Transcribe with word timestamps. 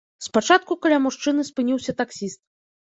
Спачатку 0.27 0.77
каля 0.85 0.99
мужчыны 1.05 1.47
спыніўся 1.51 1.99
таксіст. 2.03 2.39